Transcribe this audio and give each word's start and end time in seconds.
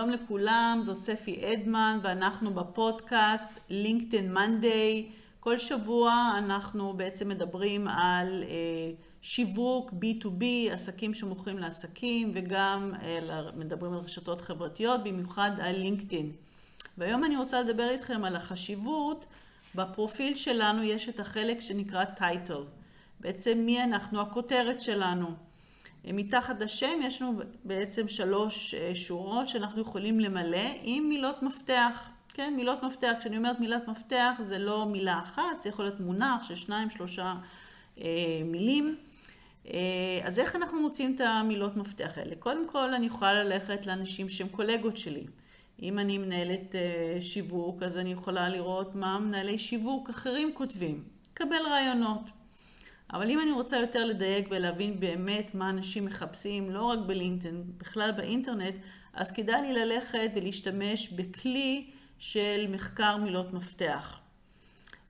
שלום 0.00 0.10
לכולם, 0.10 0.78
זאת 0.82 0.98
ספי 0.98 1.52
אדמן 1.52 1.98
ואנחנו 2.02 2.54
בפודקאסט 2.54 3.58
LinkedIn 3.70 4.36
Monday. 4.36 5.12
כל 5.40 5.58
שבוע 5.58 6.32
אנחנו 6.38 6.92
בעצם 6.92 7.28
מדברים 7.28 7.88
על 7.88 8.42
אה, 8.42 8.92
שיווק 9.22 9.90
B2B, 9.90 10.44
עסקים 10.70 11.14
שמוכרים 11.14 11.58
לעסקים 11.58 12.30
וגם 12.34 12.92
אה, 13.02 13.40
מדברים 13.56 13.92
על 13.92 13.98
רשתות 13.98 14.40
חברתיות, 14.40 15.04
במיוחד 15.04 15.50
על 15.60 15.74
LinkedIn. 15.74 16.26
והיום 16.98 17.24
אני 17.24 17.36
רוצה 17.36 17.62
לדבר 17.62 17.90
איתכם 17.90 18.24
על 18.24 18.36
החשיבות, 18.36 19.26
בפרופיל 19.74 20.36
שלנו 20.36 20.82
יש 20.82 21.08
את 21.08 21.20
החלק 21.20 21.60
שנקרא 21.60 22.04
טייטל. 22.04 22.64
בעצם 23.20 23.58
מי 23.58 23.82
אנחנו, 23.82 24.20
הכותרת 24.20 24.80
שלנו. 24.80 25.49
מתחת 26.04 26.60
לשם 26.62 26.98
יש 27.02 27.22
לנו 27.22 27.40
בעצם 27.64 28.08
שלוש 28.08 28.74
אה, 28.74 28.94
שורות 28.94 29.48
שאנחנו 29.48 29.82
יכולים 29.82 30.20
למלא 30.20 30.70
עם 30.82 31.08
מילות 31.08 31.42
מפתח. 31.42 32.10
כן, 32.34 32.54
מילות 32.56 32.82
מפתח, 32.82 33.12
כשאני 33.20 33.36
אומרת 33.36 33.60
מילת 33.60 33.88
מפתח 33.88 34.32
זה 34.38 34.58
לא 34.58 34.86
מילה 34.86 35.18
אחת, 35.18 35.60
זה 35.60 35.68
יכול 35.68 35.84
להיות 35.84 36.00
מונח 36.00 36.42
של 36.42 36.54
שניים, 36.54 36.90
שלושה 36.90 37.34
אה, 38.00 38.04
מילים. 38.44 38.96
אה, 39.66 40.20
אז 40.24 40.38
איך 40.38 40.56
אנחנו 40.56 40.80
מוצאים 40.80 41.14
את 41.14 41.20
המילות 41.20 41.76
מפתח 41.76 42.12
האלה? 42.16 42.36
קודם 42.38 42.68
כל 42.68 42.94
אני 42.94 43.06
יכולה 43.06 43.44
ללכת 43.44 43.86
לאנשים 43.86 44.28
שהם 44.28 44.48
קולגות 44.48 44.96
שלי. 44.96 45.26
אם 45.82 45.98
אני 45.98 46.18
מנהלת 46.18 46.74
אה, 46.74 47.20
שיווק, 47.20 47.82
אז 47.82 47.96
אני 47.96 48.12
יכולה 48.12 48.48
לראות 48.48 48.94
מה 48.94 49.18
מנהלי 49.18 49.58
שיווק 49.58 50.10
אחרים 50.10 50.50
כותבים. 50.54 51.04
לקבל 51.32 51.66
רעיונות. 51.66 52.30
אבל 53.12 53.30
אם 53.30 53.40
אני 53.40 53.52
רוצה 53.52 53.76
יותר 53.76 54.04
לדייק 54.04 54.48
ולהבין 54.50 55.00
באמת 55.00 55.54
מה 55.54 55.70
אנשים 55.70 56.04
מחפשים, 56.04 56.70
לא 56.70 56.82
רק 56.82 56.98
בלינקדאין, 57.06 57.64
בכלל 57.78 58.10
באינטרנט, 58.12 58.74
אז 59.12 59.32
כדאי 59.32 59.62
לי 59.62 59.72
ללכת 59.72 60.30
ולהשתמש 60.36 61.08
בכלי 61.08 61.90
של 62.18 62.66
מחקר 62.68 63.16
מילות 63.16 63.52
מפתח. 63.52 64.20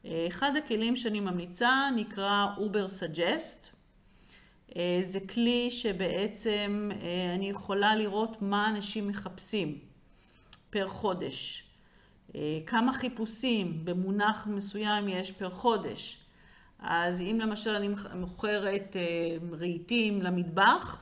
אחד 0.07 0.57
הכלים 0.57 0.97
שאני 0.97 1.21
ממליצה 1.21 1.89
נקרא 1.97 2.47
Uber 2.57 2.89
Suggest. 3.01 3.67
זה 5.03 5.21
כלי 5.35 5.71
שבעצם 5.71 6.91
אה, 7.03 7.35
אני 7.35 7.51
יכולה 7.51 7.97
לראות 7.97 8.43
מה 8.43 8.69
אנשים 8.69 9.09
מחפשים 9.09 9.79
פר 10.71 10.89
חודש. 10.89 11.65
אה, 12.35 12.59
כמה 12.67 12.95
חיפושים 12.95 13.85
במונח 13.85 14.47
מסוים 14.47 15.09
יש 15.09 15.33
פר 15.33 15.51
חודש. 15.51 16.17
אז 16.81 17.21
אם 17.21 17.39
למשל 17.41 17.71
אני 17.71 17.89
מוכרת 18.15 18.97
אה, 18.97 19.57
רהיטים 19.59 20.23
למטבח, 20.23 21.01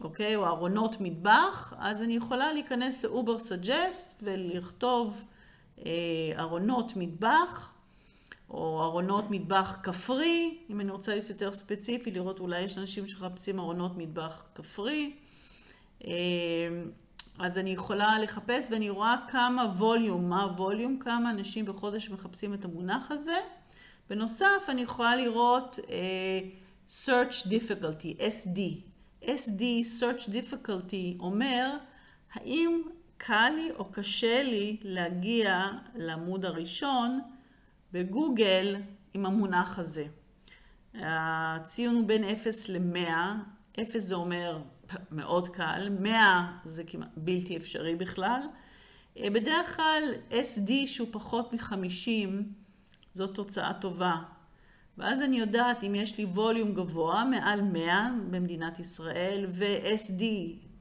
אוקיי, 0.00 0.36
או 0.36 0.46
ארונות 0.46 0.96
מטבח, 1.00 1.74
אז 1.78 2.02
אני 2.02 2.12
יכולה 2.16 2.52
להיכנס 2.52 3.04
ל 3.04 3.38
Ubersuggest 3.38 4.22
ולכתוב 4.22 5.24
אה, 5.86 5.92
ארונות 6.38 6.92
מטבח, 6.96 7.72
או 8.50 8.82
ארונות 8.82 9.24
מטבח 9.30 9.76
כפרי, 9.82 10.58
אם 10.70 10.80
אני 10.80 10.90
רוצה 10.90 11.12
להיות 11.14 11.28
יותר 11.28 11.52
ספציפי, 11.52 12.10
לראות 12.10 12.40
אולי 12.40 12.60
יש 12.60 12.78
אנשים 12.78 13.08
שמחפשים 13.08 13.58
ארונות 13.58 13.96
מטבח 13.96 14.42
כפרי. 14.54 15.12
אה, 16.06 16.12
אז 17.38 17.58
אני 17.58 17.70
יכולה 17.70 18.18
לחפש 18.18 18.70
ואני 18.70 18.90
רואה 18.90 19.16
כמה 19.28 19.62
ווליום, 19.62 20.28
מה 20.28 20.42
הווליום, 20.42 20.98
כמה 20.98 21.30
אנשים 21.30 21.66
בחודש 21.66 22.10
מחפשים 22.10 22.54
את 22.54 22.64
המונח 22.64 23.10
הזה. 23.10 23.36
בנוסף, 24.10 24.64
אני 24.68 24.80
יכולה 24.80 25.16
לראות 25.16 25.78
uh, 25.78 25.90
search 26.88 27.46
difficulty, 27.46 28.20
SD. 28.20 28.58
SD, 29.24 29.62
search 30.00 30.28
difficulty, 30.28 31.20
אומר 31.20 31.76
האם 32.32 32.82
קל 33.16 33.52
לי 33.56 33.70
או 33.70 33.84
קשה 33.84 34.42
לי 34.42 34.76
להגיע 34.82 35.68
לעמוד 35.94 36.44
הראשון 36.44 37.20
בגוגל 37.92 38.76
עם 39.14 39.26
המונח 39.26 39.78
הזה. 39.78 40.06
הציון 40.94 41.94
הוא 41.94 42.06
בין 42.06 42.24
0 42.24 42.68
ל-100, 42.68 43.82
0 43.82 44.02
זה 44.02 44.14
אומר 44.14 44.62
מאוד 45.10 45.48
קל, 45.48 45.88
100 46.00 46.58
זה 46.64 46.84
כמעט 46.84 47.08
בלתי 47.16 47.56
אפשרי 47.56 47.96
בכלל. 47.96 48.40
אה, 49.18 49.30
בדרך 49.30 49.76
כלל 49.76 50.02
SD 50.30 50.70
שהוא 50.86 51.08
פחות 51.10 51.52
מ-50 51.52 52.28
זאת 53.14 53.34
תוצאה 53.34 53.72
טובה. 53.72 54.16
ואז 54.98 55.22
אני 55.22 55.38
יודעת 55.38 55.84
אם 55.84 55.94
יש 55.94 56.18
לי 56.18 56.24
ווליום 56.24 56.74
גבוה, 56.74 57.24
מעל 57.24 57.62
100 57.62 58.10
במדינת 58.30 58.78
ישראל, 58.78 59.46
ו-SD 59.48 60.22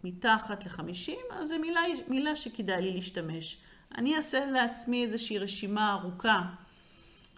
מתחת 0.04 0.66
ל-50, 0.66 1.12
אז 1.32 1.48
זו 1.48 1.60
מילה, 1.60 1.82
מילה 2.08 2.36
שכדאי 2.36 2.82
לי 2.82 2.94
להשתמש. 2.94 3.58
אני 3.98 4.18
אעשה 4.18 4.46
לעצמי 4.46 5.04
איזושהי 5.06 5.38
רשימה 5.38 5.94
ארוכה 5.94 6.42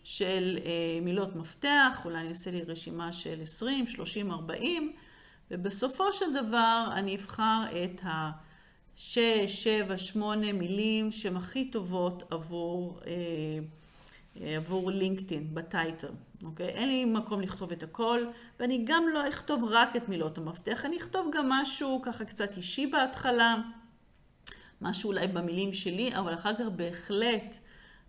של 0.03 0.59
אה, 0.65 1.01
מילות 1.01 1.35
מפתח, 1.35 2.01
אולי 2.05 2.19
אני 2.19 2.29
אעשה 2.29 2.51
לי 2.51 2.61
רשימה 2.61 3.11
של 3.11 3.41
20, 3.41 3.87
30, 3.87 4.31
40, 4.31 4.93
ובסופו 5.51 6.13
של 6.13 6.33
דבר 6.33 6.87
אני 6.93 7.15
אבחר 7.15 7.63
את 7.83 8.01
ה-6, 8.03 9.17
7, 9.47 9.97
8 9.97 10.53
מילים 10.53 11.11
שהן 11.11 11.35
הכי 11.35 11.65
טובות 11.65 12.23
עבור... 12.33 12.99
אה, 13.07 13.59
עבור 14.41 14.91
לינקדאין 14.91 15.53
בטייטל, 15.53 16.11
אוקיי? 16.43 16.67
אין 16.67 16.89
לי 16.89 17.05
מקום 17.05 17.41
לכתוב 17.41 17.71
את 17.71 17.83
הכל, 17.83 18.25
ואני 18.59 18.83
גם 18.85 19.03
לא 19.13 19.29
אכתוב 19.29 19.63
רק 19.63 19.95
את 19.95 20.09
מילות 20.09 20.37
המפתח, 20.37 20.85
אני 20.85 20.97
אכתוב 20.97 21.27
גם 21.33 21.49
משהו 21.49 22.01
ככה 22.03 22.25
קצת 22.25 22.57
אישי 22.57 22.87
בהתחלה, 22.87 23.55
משהו 24.81 25.07
אולי 25.07 25.27
במילים 25.27 25.73
שלי, 25.73 26.15
אבל 26.15 26.33
אחר 26.33 26.53
כך 26.53 26.65
בהחלט 26.75 27.55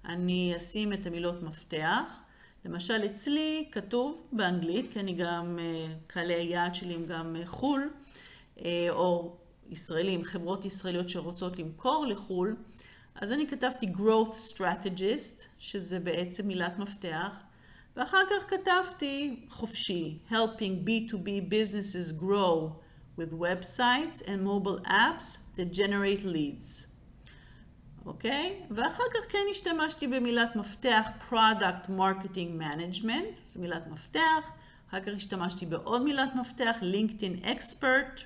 אני 0.05 0.55
אשים 0.57 0.93
את 0.93 1.07
המילות 1.07 1.43
מפתח. 1.43 2.21
למשל 2.65 3.05
אצלי 3.07 3.69
כתוב 3.73 4.27
באנגלית, 4.33 4.93
כי 4.93 5.01
אני 5.01 5.15
גם, 5.15 5.59
אה, 5.59 5.95
קהלי 6.07 6.35
היעד 6.35 6.75
שלי 6.75 6.95
הם 6.95 7.07
גם 7.07 7.37
אה, 7.37 7.47
חו"ל, 7.47 7.91
או 8.91 9.37
ישראלים, 9.71 10.25
חברות 10.25 10.65
ישראליות 10.65 11.09
שרוצות 11.09 11.59
למכור 11.59 12.07
לחו"ל, 12.07 12.57
אז 13.15 13.33
אני 13.33 13.47
כתבתי 13.47 13.87
growth 13.97 14.55
strategist, 14.55 15.43
שזה 15.59 16.01
בעצם 16.01 16.49
מילת 16.49 16.79
מפתח, 16.79 17.31
ואחר 17.97 18.19
כך 18.31 18.51
כתבתי 18.51 19.47
חופשי, 19.49 20.19
helping 20.31 20.89
B2B 20.89 21.51
businesses 21.51 22.13
grow 22.21 22.73
with 23.19 23.33
websites 23.33 24.23
and 24.27 24.43
mobile 24.45 24.81
apps 24.87 25.39
that 25.57 25.73
generate 25.73 26.25
leads. 26.25 26.87
אוקיי? 28.07 28.61
Okay? 28.61 28.75
ואחר 28.75 29.05
כך 29.15 29.33
כן 29.33 29.39
השתמשתי 29.51 30.07
במילת 30.07 30.57
מפתח 30.57 31.09
product 31.31 31.89
marketing 31.89 32.61
management, 32.61 33.41
זו 33.47 33.61
מילת 33.61 33.87
מפתח, 33.87 34.53
אחר 34.89 35.01
כך 35.01 35.13
השתמשתי 35.17 35.67
בעוד 35.67 36.03
מילת 36.03 36.35
מפתח, 36.35 36.77
LinkedIn 36.81 37.47
expert, 37.47 38.23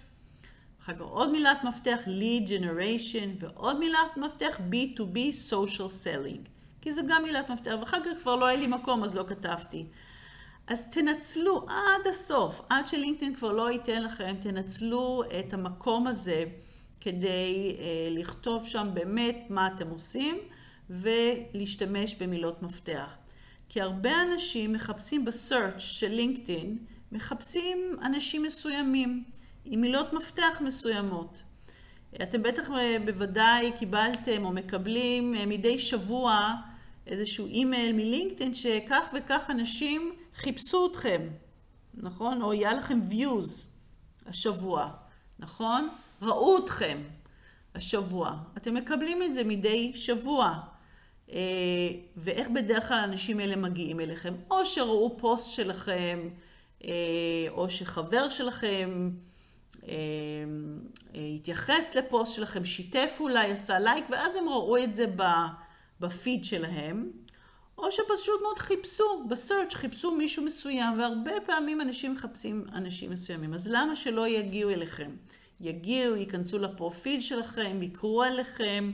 אחר 0.89 0.97
כך 0.97 1.01
עוד 1.01 1.31
מילת 1.31 1.65
מפתח 1.65 2.01
lead 2.07 2.49
generation 2.49 3.29
ועוד 3.41 3.79
מילת 3.79 4.17
מפתח 4.17 4.61
B2B 4.71 5.17
social 5.51 6.05
selling. 6.05 6.49
כי 6.81 6.93
זו 6.93 7.03
גם 7.09 7.23
מילת 7.23 7.51
מפתח, 7.51 7.75
ואחר 7.81 7.97
כך 8.05 8.23
כבר 8.23 8.37
לא 8.37 8.47
היה 8.47 8.61
לי 8.61 8.67
מקום 8.67 9.05
אז 9.05 9.17
לא 9.17 9.25
כתבתי. 9.29 9.87
אז 10.67 10.91
תנצלו 10.91 11.67
עד 11.69 12.07
הסוף, 12.11 12.61
עד 12.71 12.87
שלינקדאין 12.87 13.35
כבר 13.35 13.53
לא 13.53 13.71
ייתן 13.71 14.03
לכם, 14.03 14.37
תנצלו 14.41 15.23
את 15.41 15.53
המקום 15.53 16.07
הזה 16.07 16.45
כדי 17.01 17.77
אה, 17.79 18.09
לכתוב 18.11 18.67
שם 18.67 18.89
באמת 18.95 19.47
מה 19.51 19.67
אתם 19.67 19.91
עושים 19.91 20.39
ולהשתמש 20.91 22.15
במילות 22.15 22.63
מפתח. 22.63 23.17
כי 23.69 23.81
הרבה 23.81 24.23
אנשים 24.23 24.73
מחפשים 24.73 25.25
בסרצ' 25.25 25.83
של 25.83 26.13
לינקדאין, 26.13 26.79
מחפשים 27.13 27.97
אנשים 28.03 28.43
מסוימים. 28.43 29.25
עם 29.71 29.81
מילות 29.81 30.13
מפתח 30.13 30.59
מסוימות. 30.61 31.43
אתם 32.23 32.43
בטח 32.43 32.71
אה, 32.71 32.97
בוודאי 33.05 33.73
קיבלתם 33.79 34.45
או 34.45 34.53
מקבלים 34.53 35.35
אה, 35.35 35.47
מדי 35.47 35.79
שבוע 35.79 36.55
איזשהו 37.07 37.47
אימייל 37.47 37.93
מלינקדאין 37.93 38.55
שכך 38.55 39.09
וכך 39.15 39.51
אנשים 39.51 40.13
חיפשו 40.35 40.87
אתכם, 40.91 41.29
נכון? 41.95 42.43
או 42.43 42.53
היה 42.53 42.75
לכם 42.75 42.99
views 43.11 43.69
השבוע, 44.27 44.91
נכון? 45.39 45.89
ראו 46.23 46.59
אתכם 46.65 47.03
השבוע. 47.75 48.37
אתם 48.57 48.75
מקבלים 48.75 49.23
את 49.23 49.35
זה 49.35 49.45
מדי 49.45 49.93
שבוע. 49.95 50.59
אה, 51.33 51.39
ואיך 52.17 52.49
בדרך 52.49 52.89
כלל 52.89 52.99
האנשים 52.99 53.39
האלה 53.39 53.57
מגיעים 53.57 54.01
אליכם? 54.01 54.35
או 54.51 54.67
שראו 54.67 55.17
פוסט 55.19 55.53
שלכם, 55.53 56.29
או 57.51 57.71
שחבר 57.71 58.29
שלכם 58.29 59.11
התייחס 61.15 61.95
לפוסט 61.95 62.35
שלכם, 62.35 62.65
שיתף 62.65 63.17
אולי, 63.21 63.53
עשה 63.53 63.79
לייק, 63.79 64.05
ואז 64.11 64.37
הם 64.37 64.49
ראו 64.49 64.77
את 64.85 64.95
זה 64.95 65.07
בפיד 66.01 66.45
שלהם, 66.45 67.11
או 67.79 67.93
שפשוט 67.93 68.43
מאוד 68.43 68.59
חיפשו, 68.59 69.25
בסרצ' 69.29 69.75
חיפשו 69.75 70.11
מישהו 70.15 70.45
מסוים, 70.45 70.99
והרבה 70.99 71.33
פעמים 71.47 71.81
אנשים 71.81 72.13
מחפשים 72.13 72.65
אנשים 72.73 73.11
מסוימים. 73.11 73.55
אז 73.55 73.69
למה 73.69 73.97
שלא 73.97 74.29
יגיעו 74.29 74.71
אליכם? 74.71 75.11
יגיעו, 75.61 76.17
ייכנסו 76.17 76.59
לפרופיל 76.59 77.21
שלכם, 77.21 77.83
יקרו 77.83 78.23
עליכם, 78.23 78.93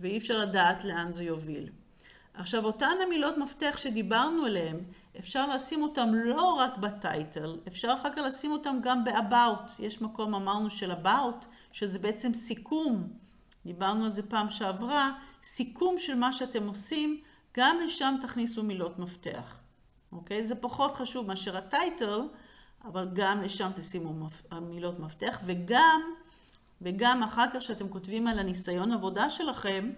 ואי 0.00 0.18
אפשר 0.18 0.38
לדעת 0.38 0.84
לאן 0.84 1.12
זה 1.12 1.24
יוביל. 1.24 1.68
עכשיו, 2.34 2.64
אותן 2.64 2.90
המילות 3.06 3.38
מפתח 3.38 3.74
שדיברנו 3.76 4.44
עליהן, 4.44 4.76
אפשר 5.18 5.54
לשים 5.54 5.82
אותן 5.82 6.10
לא 6.10 6.54
רק 6.54 6.76
בטייטל, 6.76 7.58
אפשר 7.68 7.94
אחר 7.98 8.12
כך 8.12 8.18
לשים 8.18 8.52
אותן 8.52 8.78
גם 8.82 9.04
ב-about. 9.04 9.70
יש 9.78 10.02
מקום, 10.02 10.34
אמרנו, 10.34 10.70
של 10.70 10.92
about, 10.92 11.46
שזה 11.72 11.98
בעצם 11.98 12.34
סיכום. 12.34 13.08
דיברנו 13.66 14.04
על 14.04 14.10
זה 14.10 14.22
פעם 14.22 14.50
שעברה, 14.50 15.10
סיכום 15.42 15.98
של 15.98 16.14
מה 16.14 16.32
שאתם 16.32 16.66
עושים, 16.66 17.20
גם 17.56 17.76
לשם 17.84 18.14
תכניסו 18.22 18.62
מילות 18.62 18.98
מפתח. 18.98 19.54
אוקיי? 20.12 20.44
זה 20.44 20.54
פחות 20.54 20.96
חשוב 20.96 21.26
מאשר 21.26 21.56
הטייטל, 21.56 22.20
אבל 22.84 23.08
גם 23.12 23.42
לשם 23.42 23.70
תשימו 23.74 24.26
מילות 24.62 24.98
מפתח, 24.98 25.40
וגם, 25.44 26.00
וגם 26.82 27.22
אחר 27.22 27.44
כך 27.54 27.62
שאתם 27.62 27.88
כותבים 27.88 28.26
על 28.26 28.38
הניסיון 28.38 28.92
עבודה 28.92 29.30
שלכם, 29.30 29.90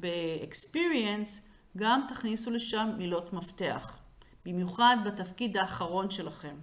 ב-experience, 0.00 1.40
גם 1.76 2.04
תכניסו 2.08 2.50
לשם 2.50 2.90
מילות 2.98 3.32
מפתח. 3.32 3.98
במיוחד 4.46 4.96
בתפקיד 5.04 5.56
האחרון 5.56 6.10
שלכם, 6.10 6.56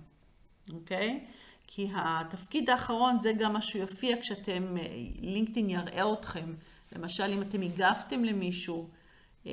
אוקיי? 0.73 1.25
כי 1.67 1.89
התפקיד 1.95 2.69
האחרון 2.69 3.19
זה 3.19 3.33
גם 3.33 3.53
מה 3.53 3.61
שיופיע 3.61 4.21
כשאתם, 4.21 4.75
לינקדאין 5.21 5.69
יראה 5.69 6.13
אתכם. 6.13 6.53
למשל, 6.95 7.23
אם 7.23 7.41
אתם 7.41 7.61
הגבתם 7.61 8.23
למישהו, 8.25 8.89
אה, 9.45 9.51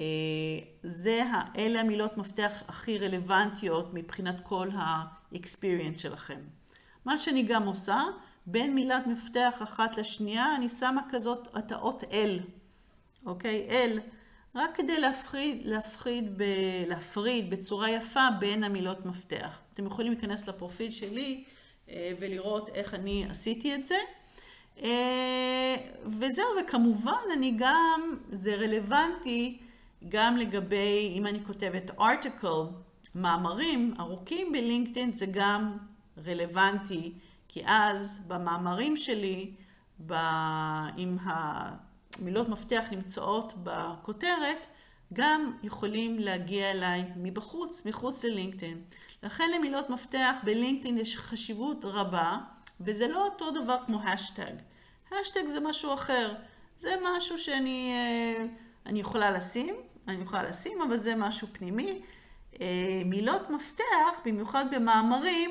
זה, 0.83 1.23
אלה 1.57 1.81
המילות 1.81 2.17
מפתח 2.17 2.53
הכי 2.69 2.99
רלוונטיות 2.99 3.95
מבחינת 3.95 4.37
כל 4.43 4.69
ה-experience 4.71 5.99
שלכם. 5.99 6.41
מה 7.05 7.19
שאני 7.19 7.43
גם 7.43 7.67
עושה, 7.67 8.01
בין 8.47 8.75
מילת 8.75 9.07
מפתח 9.07 9.59
אחת 9.63 9.97
לשנייה, 9.97 10.57
אני 10.57 10.69
שמה 10.69 11.01
כזאת 11.11 11.49
את 11.59 11.73
האות 11.73 12.03
L, 12.03 12.56
אוקיי? 13.27 13.67
L, 13.69 14.01
רק 14.55 14.77
כדי 14.77 15.01
להפחיד, 15.01 15.67
להפחיד 15.67 16.39
ב, 16.39 16.45
להפריד 16.87 17.51
בצורה 17.51 17.91
יפה 17.91 18.29
בין 18.39 18.65
המילות 18.65 19.07
מפתח. 19.07 19.59
אתם 19.75 19.87
יכולים 19.87 20.13
להיכנס 20.13 20.49
לפרופיל 20.49 20.91
שלי 20.91 21.45
אה, 21.89 22.13
ולראות 22.21 22.69
איך 22.69 22.95
אני 22.95 23.27
עשיתי 23.31 23.75
את 23.75 23.85
זה. 23.85 23.97
אה, 24.83 25.77
וזהו, 26.07 26.47
וכמובן 26.61 27.23
אני 27.33 27.55
גם, 27.57 28.19
זה 28.33 28.55
רלוונטי 28.55 29.59
גם 30.09 30.37
לגבי, 30.37 31.15
אם 31.19 31.27
אני 31.27 31.45
כותבת 31.45 31.91
article, 31.91 32.73
מאמרים 33.15 33.95
ארוכים 34.01 34.53
בלינקדאין, 34.53 35.13
זה 35.13 35.27
גם 35.31 35.77
רלוונטי, 36.27 37.13
כי 37.49 37.63
אז 37.67 38.21
במאמרים 38.27 38.97
שלי, 38.97 39.51
ב... 40.07 40.13
אם 40.99 41.17
המילות 42.21 42.49
מפתח 42.49 42.85
נמצאות 42.91 43.53
בכותרת, 43.63 44.67
גם 45.13 45.53
יכולים 45.63 46.19
להגיע 46.19 46.71
אליי 46.71 47.05
מבחוץ, 47.17 47.87
מחוץ 47.87 48.25
ללינקדאין. 48.25 48.83
לכן 49.23 49.51
למילות 49.57 49.91
מפתח 49.91 50.35
בלינקדאין 50.45 50.99
יש 50.99 51.17
חשיבות 51.17 51.85
רבה, 51.85 52.39
וזה 52.81 53.09
לא 53.09 53.25
אותו 53.25 53.51
דבר 53.51 53.77
כמו 53.87 54.03
השטג. 54.03 54.53
השטג 55.21 55.47
זה 55.47 55.61
משהו 55.61 55.95
אחר. 55.95 56.35
זה 56.79 56.95
משהו 57.05 57.39
שאני 57.39 57.93
אה, 58.87 58.99
יכולה 58.99 59.31
לשים, 59.31 59.75
אני 60.09 60.23
יכולה 60.23 60.43
לשים, 60.43 60.83
אבל 60.83 60.97
זה 60.97 61.15
משהו 61.17 61.49
פנימי. 61.53 62.03
אה, 62.61 63.03
מילות 63.05 63.51
מפתח, 63.51 64.21
במיוחד 64.25 64.75
במאמרים, 64.75 65.51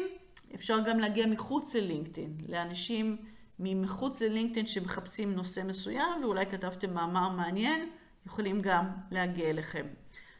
אפשר 0.55 0.79
גם 0.79 0.99
להגיע 0.99 1.25
מחוץ 1.27 1.75
ללינקדאין, 1.75 2.37
לאנשים 2.49 3.17
ממחוץ 3.59 4.21
ללינקדאין 4.21 4.67
שמחפשים 4.67 5.33
נושא 5.33 5.61
מסוים, 5.65 6.23
ואולי 6.23 6.45
כתבתם 6.45 6.93
מאמר 6.93 7.29
מעניין, 7.29 7.89
יכולים 8.25 8.61
גם 8.61 8.85
להגיע 9.11 9.49
אליכם. 9.49 9.85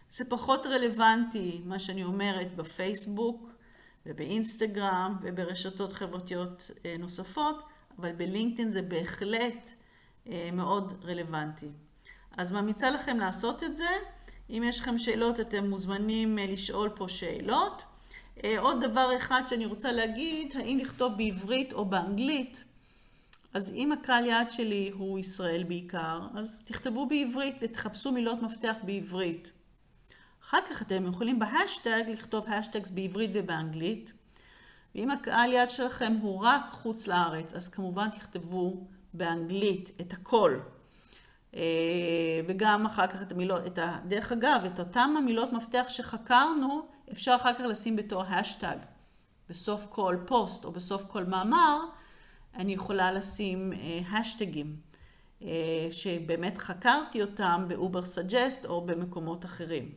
זה 0.09 0.25
פחות 0.25 0.65
רלוונטי, 0.65 1.61
מה 1.65 1.79
שאני 1.79 2.03
אומרת, 2.03 2.55
בפייסבוק 2.55 3.49
ובאינסטגרם 4.05 5.17
וברשתות 5.21 5.93
חברתיות 5.93 6.71
אה, 6.85 6.95
נוספות, 6.99 7.63
אבל 7.99 8.11
בלינקדאין 8.11 8.69
זה 8.69 8.81
בהחלט 8.81 9.69
אה, 10.27 10.49
מאוד 10.53 10.93
רלוונטי. 11.03 11.69
אז 12.37 12.51
ממליצה 12.51 12.89
לכם 12.89 13.19
לעשות 13.19 13.63
את 13.63 13.75
זה. 13.75 13.89
אם 14.49 14.63
יש 14.65 14.79
לכם 14.79 14.97
שאלות, 14.97 15.39
אתם 15.39 15.69
מוזמנים 15.69 16.39
אה, 16.39 16.47
לשאול 16.47 16.89
פה 16.89 17.07
שאלות. 17.07 17.83
עוד 18.57 18.83
דבר 18.83 19.17
אחד 19.17 19.41
שאני 19.47 19.65
רוצה 19.65 19.91
להגיד, 19.91 20.57
האם 20.57 20.77
לכתוב 20.81 21.13
בעברית 21.17 21.73
או 21.73 21.85
באנגלית? 21.85 22.63
אז 23.55 23.71
אם 23.75 23.91
הקהל 23.91 24.25
יעד 24.25 24.51
שלי 24.51 24.91
הוא 24.93 25.19
ישראל 25.19 25.63
בעיקר, 25.63 26.19
אז 26.33 26.63
תכתבו 26.65 27.05
בעברית 27.05 27.55
ותחפשו 27.61 28.11
מילות 28.11 28.41
מפתח 28.41 28.75
בעברית. 28.83 29.51
אחר 30.43 30.57
כך 30.69 30.81
אתם 30.81 31.05
יכולים 31.05 31.39
בהשטג 31.39 32.03
לכתוב 32.07 32.45
השטגס 32.47 32.89
בעברית 32.89 33.29
ובאנגלית. 33.33 34.11
ואם 34.95 35.11
הקהל 35.11 35.51
יעד 35.51 35.69
שלכם 35.69 36.13
הוא 36.21 36.41
רק 36.43 36.61
חוץ 36.71 37.07
לארץ, 37.07 37.53
אז 37.53 37.69
כמובן 37.69 38.09
תכתבו 38.09 38.87
באנגלית 39.13 39.91
את 40.01 40.13
הכל. 40.13 40.59
אה, 41.55 41.61
וגם 42.47 42.85
אחר 42.85 43.07
כך 43.07 43.21
את 43.21 43.31
המילות, 43.31 43.67
את 43.67 43.77
ה, 43.77 43.97
דרך 44.05 44.31
אגב, 44.31 44.61
את 44.65 44.79
אותם 44.79 45.15
המילות 45.17 45.53
מפתח 45.53 45.85
שחקרנו, 45.89 46.87
אפשר 47.11 47.35
אחר 47.35 47.53
כך 47.53 47.61
לשים 47.61 47.95
בתור 47.95 48.23
האשטג. 48.23 48.77
בסוף 49.49 49.87
כל 49.89 50.17
פוסט 50.27 50.65
או 50.65 50.71
בסוף 50.71 51.03
כל 51.07 51.23
מאמר, 51.23 51.79
אני 52.55 52.73
יכולה 52.73 53.11
לשים 53.11 53.73
האשטגים, 54.11 54.75
אה, 55.41 55.47
אה, 55.47 55.87
שבאמת 55.91 56.57
חקרתי 56.57 57.21
אותם 57.21 57.65
ב 57.67 58.05
Ubersuggest 58.05 58.65
או 58.65 58.85
במקומות 58.85 59.45
אחרים. 59.45 59.91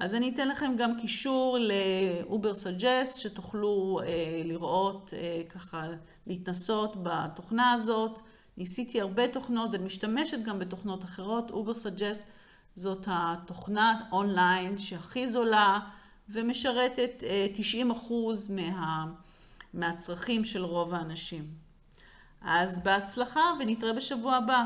אז 0.00 0.14
אני 0.14 0.30
אתן 0.34 0.48
לכם 0.48 0.74
גם 0.78 1.00
קישור 1.00 1.58
ל 1.60 2.54
Ubersuggest, 2.54 3.18
שתוכלו 3.18 4.00
אה, 4.04 4.42
לראות, 4.44 5.12
ככה 5.48 5.86
להתנסות 6.26 6.96
בתוכנה 7.02 7.72
הזאת. 7.72 8.18
ניסיתי 8.56 9.00
הרבה 9.00 9.28
תוכנות 9.28 9.70
ואני 9.72 9.84
משתמשת 9.84 10.42
גם 10.42 10.58
בתוכנות 10.58 11.04
אחרות. 11.04 11.50
Ubersuggest 11.50 12.30
זאת 12.74 13.08
התוכנה 13.10 14.00
אונליין 14.12 14.78
שהכי 14.78 15.28
זולה 15.28 15.78
ומשרתת 16.28 17.22
90% 17.90 18.12
מה, 18.50 19.06
מהצרכים 19.74 20.44
של 20.44 20.64
רוב 20.64 20.94
האנשים. 20.94 21.63
אז 22.44 22.80
בהצלחה 22.82 23.40
ונתראה 23.60 23.92
בשבוע 23.92 24.34
הבא. 24.34 24.64